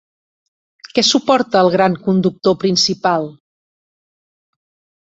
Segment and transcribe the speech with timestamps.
[0.95, 3.31] Què suporta el gran conductor principal?